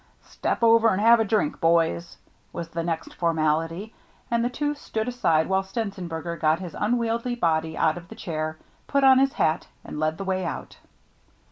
[0.23, 2.17] "Step over and have a drink, boys,"
[2.51, 3.93] was the next formality;
[4.31, 8.57] and the two stood aside while Stenzenberger got his unwieldy body out of the chair,
[8.87, 10.77] put on his hat, and led the way out.